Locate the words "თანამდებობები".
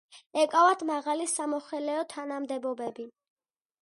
2.15-3.07